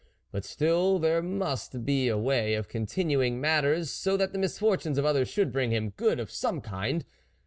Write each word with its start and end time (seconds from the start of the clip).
But 0.31 0.43
still, 0.45 0.97
there 0.97 1.21
must 1.21 1.85
be 1.85 2.07
a 2.07 2.17
way 2.17 2.55
of 2.55 2.67
con 2.67 2.87
tinuing 2.87 3.33
matters, 3.33 3.91
so 3.91 4.17
that 4.17 4.33
the 4.33 4.39
misfortunes 4.39 4.97
of 4.97 5.05
others 5.05 5.29
should 5.29 5.51
bring 5.51 5.69
him 5.69 5.91
good 5.91 6.19
of 6.19 6.31
some 6.31 6.59
kind. 6.59 7.05